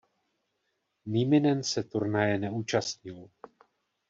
Nieminen 1.05 1.63
se 1.63 1.83
turnaje 1.83 2.37
neúčastnil. 2.39 3.23